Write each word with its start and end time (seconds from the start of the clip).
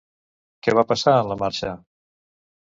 Què 0.67 0.73
va 0.79 0.83
passar 0.91 1.13
en 1.19 1.29
la 1.33 1.37
marxa? 1.43 1.71